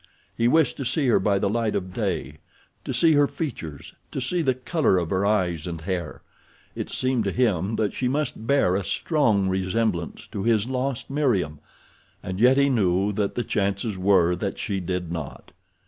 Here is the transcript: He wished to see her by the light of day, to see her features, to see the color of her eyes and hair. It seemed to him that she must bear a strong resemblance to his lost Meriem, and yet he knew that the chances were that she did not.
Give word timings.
He 0.35 0.47
wished 0.47 0.77
to 0.77 0.83
see 0.83 1.09
her 1.09 1.19
by 1.19 1.37
the 1.37 1.47
light 1.47 1.75
of 1.75 1.93
day, 1.93 2.39
to 2.85 2.91
see 2.91 3.13
her 3.13 3.27
features, 3.27 3.93
to 4.11 4.19
see 4.19 4.41
the 4.41 4.55
color 4.55 4.97
of 4.97 5.11
her 5.11 5.27
eyes 5.27 5.67
and 5.67 5.79
hair. 5.81 6.23
It 6.73 6.89
seemed 6.89 7.23
to 7.25 7.31
him 7.31 7.75
that 7.75 7.93
she 7.93 8.07
must 8.07 8.47
bear 8.47 8.75
a 8.75 8.83
strong 8.83 9.47
resemblance 9.47 10.25
to 10.31 10.41
his 10.41 10.65
lost 10.65 11.11
Meriem, 11.11 11.59
and 12.23 12.39
yet 12.39 12.57
he 12.57 12.67
knew 12.67 13.11
that 13.11 13.35
the 13.35 13.43
chances 13.43 13.95
were 13.95 14.35
that 14.35 14.57
she 14.57 14.79
did 14.79 15.11
not. 15.11 15.51